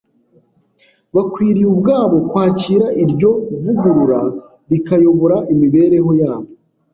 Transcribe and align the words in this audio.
Bakwiriye 1.15 1.67
ubwabo 1.73 2.15
kwakira 2.29 2.87
iryo 3.03 3.31
vugurura 3.61 4.19
rikayobora 4.71 5.37
imibereho 5.53 6.11
yabo, 6.21 6.49